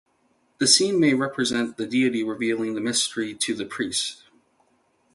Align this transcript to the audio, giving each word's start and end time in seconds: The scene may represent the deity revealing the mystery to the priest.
The 0.57 0.65
scene 0.65 0.99
may 0.99 1.13
represent 1.13 1.77
the 1.77 1.85
deity 1.85 2.23
revealing 2.23 2.73
the 2.73 2.81
mystery 2.81 3.35
to 3.35 3.53
the 3.53 3.65
priest. 3.65 4.23